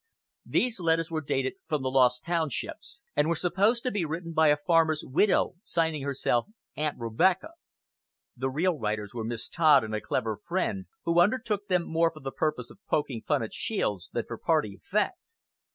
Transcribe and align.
These 0.47 0.79
letters 0.79 1.11
were 1.11 1.21
dated 1.21 1.57
from 1.67 1.83
the 1.83 1.91
"Lost 1.91 2.23
Townships," 2.23 3.03
and 3.15 3.29
were 3.29 3.35
supposed 3.35 3.83
to 3.83 3.91
be 3.91 4.03
written 4.03 4.33
by 4.33 4.47
a 4.47 4.57
farmer's 4.57 5.03
widow 5.05 5.57
signing 5.61 6.01
herself 6.01 6.47
"Aunt 6.75 6.97
Rebecca." 6.99 7.49
The 8.35 8.49
real 8.49 8.79
writers 8.79 9.13
were 9.13 9.23
Miss 9.23 9.47
Todd 9.47 9.83
and 9.83 9.93
a 9.93 10.01
clever 10.01 10.37
friend, 10.37 10.87
who 11.03 11.19
undertook 11.19 11.67
them 11.67 11.83
more 11.83 12.09
for 12.11 12.21
the 12.21 12.31
purpose 12.31 12.71
of 12.71 12.79
poking 12.87 13.21
fun 13.21 13.43
at 13.43 13.53
Shields 13.53 14.09
than 14.11 14.25
for 14.25 14.39
party 14.39 14.73
effect. 14.73 15.19